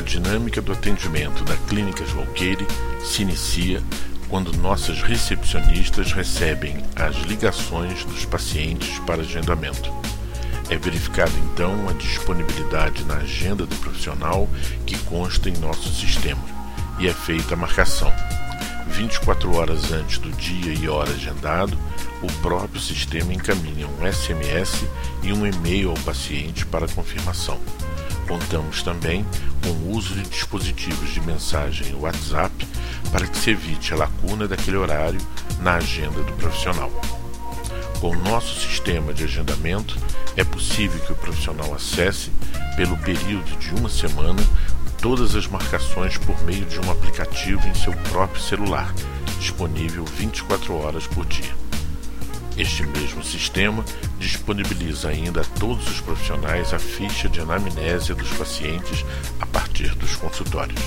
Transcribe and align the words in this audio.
dinâmica 0.00 0.60
do 0.60 0.72
atendimento 0.72 1.44
da 1.44 1.56
Clínica 1.68 2.04
Joalqueire 2.06 2.66
se 3.02 3.22
inicia 3.22 3.82
quando 4.28 4.56
nossas 4.58 5.00
recepcionistas 5.02 6.12
recebem 6.12 6.76
as 6.94 7.16
ligações 7.22 8.04
dos 8.04 8.24
pacientes 8.24 8.98
para 9.00 9.22
agendamento. 9.22 9.92
É 10.70 10.76
verificada 10.76 11.32
então 11.52 11.88
a 11.88 11.92
disponibilidade 11.94 13.04
na 13.04 13.16
agenda 13.16 13.64
do 13.64 13.76
profissional 13.76 14.48
que 14.84 14.98
consta 15.04 15.48
em 15.48 15.56
nosso 15.58 15.88
sistema 15.94 16.42
e 16.98 17.08
é 17.08 17.12
feita 17.12 17.54
a 17.54 17.56
marcação. 17.56 18.12
24 18.88 19.54
horas 19.56 19.92
antes 19.92 20.18
do 20.18 20.30
dia 20.32 20.74
e 20.74 20.88
hora 20.88 21.10
agendado, 21.10 21.78
o 22.22 22.32
próprio 22.42 22.80
sistema 22.80 23.32
encaminha 23.32 23.86
um 23.86 24.12
SMS 24.12 24.84
e 25.22 25.32
um 25.32 25.46
e-mail 25.46 25.90
ao 25.90 25.98
paciente 25.98 26.66
para 26.66 26.88
confirmação. 26.88 27.58
Contamos 28.28 28.82
também 28.82 29.24
com 29.62 29.70
o 29.70 29.96
uso 29.96 30.14
de 30.14 30.22
dispositivos 30.28 31.08
de 31.08 31.20
mensagem 31.22 31.94
WhatsApp 31.94 32.52
para 33.10 33.26
que 33.26 33.38
se 33.38 33.50
evite 33.50 33.94
a 33.94 33.96
lacuna 33.96 34.46
daquele 34.46 34.76
horário 34.76 35.20
na 35.62 35.76
agenda 35.76 36.22
do 36.22 36.32
profissional. 36.34 36.90
Com 38.00 38.10
o 38.10 38.22
nosso 38.22 38.60
sistema 38.60 39.14
de 39.14 39.24
agendamento, 39.24 39.96
é 40.36 40.44
possível 40.44 41.00
que 41.00 41.12
o 41.12 41.16
profissional 41.16 41.74
acesse, 41.74 42.30
pelo 42.76 42.96
período 42.98 43.58
de 43.58 43.74
uma 43.74 43.88
semana, 43.88 44.42
todas 45.00 45.34
as 45.34 45.46
marcações 45.46 46.18
por 46.18 46.40
meio 46.44 46.66
de 46.66 46.78
um 46.78 46.90
aplicativo 46.90 47.66
em 47.66 47.74
seu 47.74 47.92
próprio 48.10 48.42
celular, 48.42 48.94
disponível 49.40 50.04
24 50.04 50.74
horas 50.74 51.06
por 51.06 51.24
dia. 51.24 51.67
Este 52.58 52.84
mesmo 52.84 53.22
sistema 53.22 53.84
disponibiliza 54.18 55.10
ainda 55.10 55.42
a 55.42 55.44
todos 55.44 55.88
os 55.88 56.00
profissionais 56.00 56.74
a 56.74 56.78
ficha 56.78 57.28
de 57.28 57.40
anamnésia 57.40 58.16
dos 58.16 58.30
pacientes 58.30 59.06
a 59.40 59.46
partir 59.46 59.94
dos 59.94 60.16
consultórios. 60.16 60.80